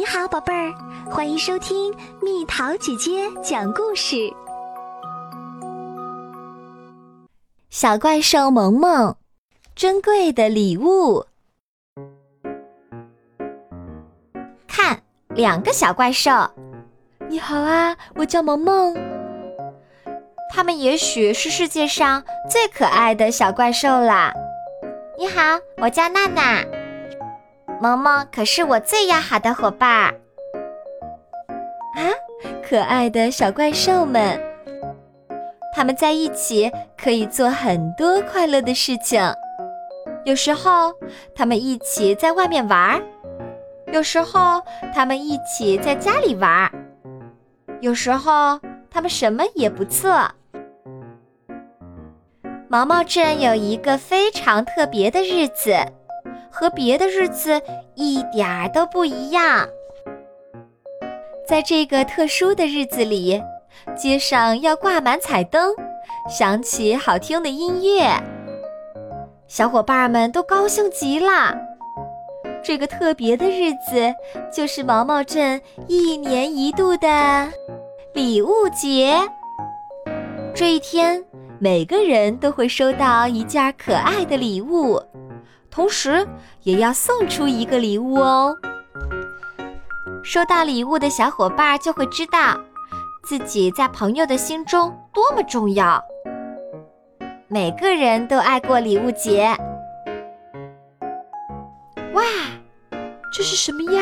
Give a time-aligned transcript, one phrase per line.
[0.00, 0.72] 你好，宝贝儿，
[1.10, 4.32] 欢迎收听蜜桃姐姐讲故事。
[7.68, 9.14] 小怪兽萌萌，
[9.74, 11.26] 珍贵的礼物。
[14.66, 16.30] 看，两个小怪兽。
[17.28, 18.96] 你好啊，我叫萌萌。
[20.50, 24.32] 他们也许是世界上最可爱的小怪兽啦。
[25.18, 25.42] 你好，
[25.76, 26.64] 我叫娜娜。
[27.80, 30.14] 萌萌可是我最要好的伙伴。
[31.94, 32.12] 啊，
[32.62, 34.38] 可爱的小怪兽们，
[35.74, 39.18] 他们在一起可以做很多快乐的事情。
[40.24, 40.92] 有时候，
[41.34, 43.00] 他们一起在外面玩；
[43.92, 44.60] 有时候，
[44.94, 46.70] 他们一起在家里玩；
[47.80, 48.60] 有时候，
[48.90, 50.30] 他们什么也不做。
[52.68, 55.74] 毛毛镇有一个非常特别的日子，
[56.50, 57.60] 和别的日子
[57.94, 59.68] 一点儿都不一样。
[61.46, 63.42] 在这个特殊的日子里，
[63.96, 65.74] 街上要挂满彩灯，
[66.28, 68.10] 响起好听的音乐，
[69.46, 71.56] 小伙伴们都高兴极了。
[72.62, 74.14] 这个特别的日子
[74.52, 77.48] 就是毛毛镇一年一度的
[78.12, 79.16] 礼物节。
[80.54, 81.24] 这一天。
[81.62, 84.98] 每个人都会收到一件可爱的礼物，
[85.70, 86.26] 同时
[86.62, 88.56] 也要送出一个礼物哦。
[90.22, 92.60] 收到礼物的小伙伴就会知道
[93.24, 96.02] 自己在朋友的心中多么重要。
[97.48, 99.56] 每个人都爱过礼物节。
[102.12, 102.22] 哇，
[103.32, 104.00] 这是什么呀？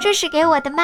[0.00, 0.82] 这是给我的吗？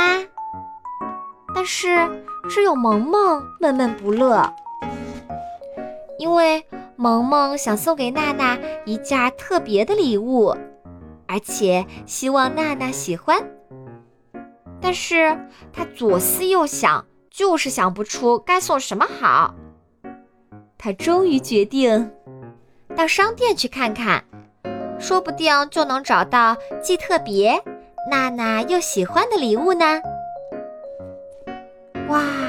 [1.55, 2.09] 但是
[2.49, 4.51] 只有萌萌闷闷不乐。
[6.19, 6.65] 因为
[7.01, 10.53] 萌萌想送给娜娜一件特别的礼物，
[11.29, 13.41] 而且希望娜娜喜欢。
[14.81, 15.39] 但是
[15.73, 19.55] 他左思右想，就是想不出该送什么好。
[20.77, 22.11] 他终于决定
[22.97, 24.25] 到商店去看看，
[24.99, 27.63] 说不定就能找到既特别、
[28.11, 30.01] 娜娜又喜欢的礼物呢。
[32.09, 32.48] 哇！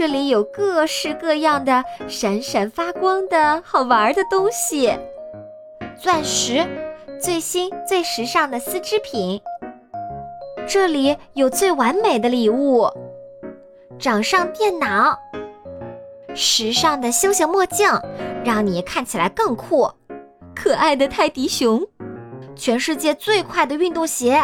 [0.00, 4.90] 这里有各式各样的闪闪发光的好玩的东西，
[5.94, 6.66] 钻石，
[7.20, 9.38] 最新最时尚的丝织品。
[10.66, 12.88] 这里有最完美的礼物，
[13.98, 15.18] 掌上电脑，
[16.34, 17.86] 时尚的休闲墨镜，
[18.42, 19.86] 让你看起来更酷。
[20.56, 21.86] 可爱的泰迪熊，
[22.56, 24.42] 全世界最快的运动鞋。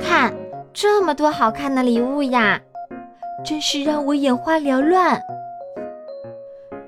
[0.00, 0.34] 看，
[0.72, 2.58] 这么多好看的礼物呀！
[3.42, 5.22] 真是让我眼花缭乱。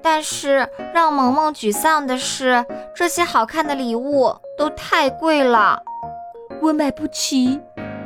[0.02, 2.64] 但是让萌萌沮丧的是，
[2.94, 5.82] 这些好看的礼物都太贵了，
[6.60, 7.60] 我买不起，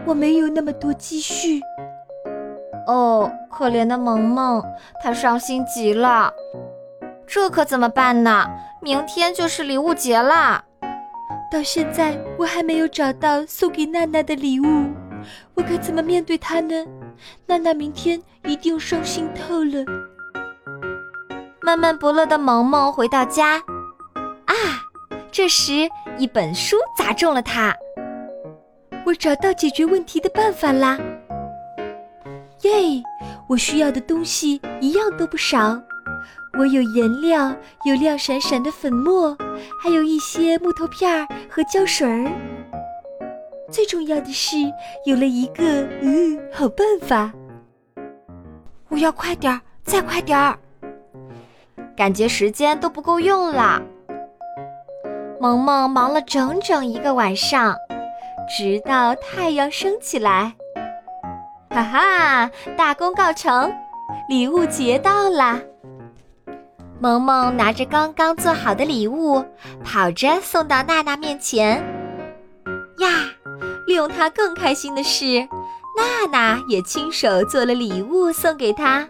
[0.06, 1.60] 我没有那么多积蓄。
[2.86, 4.64] 哦，可怜的萌萌，
[5.02, 6.32] 她伤心极了。
[7.26, 8.48] 这可怎么办呢？
[8.80, 10.64] 明天就是礼物节啦，
[11.52, 14.90] 到现在我还没有找到送给娜娜的礼物，
[15.54, 16.86] 我该怎么面对她呢？
[17.47, 19.84] 娜娜明天一定伤心透了。
[21.62, 23.56] 闷闷不乐的萌萌回到家，
[24.47, 24.54] 啊，
[25.31, 25.88] 这时
[26.19, 27.75] 一本书砸中了他。
[29.04, 30.99] 我找到解决问题的办法啦！
[32.62, 32.70] 耶，
[33.49, 35.81] 我需要的东西一样都不少。
[36.59, 37.54] 我有颜料，
[37.84, 39.37] 有亮闪闪的粉末，
[39.82, 42.31] 还有一些木头片儿和胶水儿。
[43.70, 44.56] 最重要的是，
[45.04, 45.64] 有了一个
[46.00, 47.32] 嗯好办法。
[48.88, 50.58] 我要快点儿，再快点儿，
[51.97, 53.81] 感觉时间都不够用了。
[55.41, 57.76] 萌萌忙了整整一个晚上，
[58.48, 60.52] 直到太阳升起来。
[61.70, 63.72] 哈哈，大功告成，
[64.28, 65.60] 礼物节到啦！
[66.98, 69.44] 萌萌拿着刚刚做好的礼物，
[69.84, 72.00] 跑着送到娜娜面前。
[73.00, 73.09] 呀！
[73.87, 75.41] 令他更开心的是，
[75.97, 79.06] 娜娜也亲手做了礼物送给他。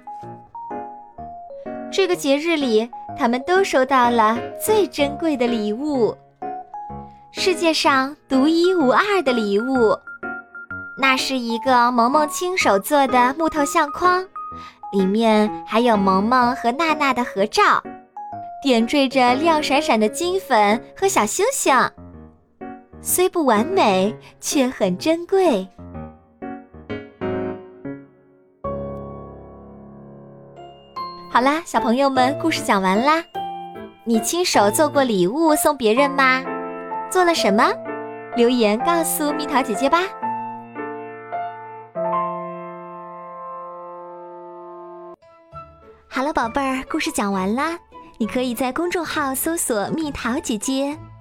[1.92, 2.88] 这个节日里，
[3.18, 6.16] 他们都收到了最珍贵的礼物——
[7.32, 9.96] 世界上独一无二的礼物。
[10.98, 14.24] 那是一个萌萌亲手做的木头相框，
[14.92, 17.82] 里面还有萌萌和娜娜的合照，
[18.62, 21.74] 点缀着亮闪闪的金粉和小星星。
[23.02, 25.66] 虽不完美却很珍贵。
[31.32, 33.22] 好啦小朋友们故事讲完啦。
[34.04, 36.42] 你亲手做过礼物送别人吗？
[37.10, 37.72] 做了什么？
[38.36, 40.00] 留言告诉蜜桃姐姐吧。
[46.06, 47.78] 好了宝贝儿故事讲完啦。
[48.18, 50.98] 你可以在公众号搜索蜜桃姐姐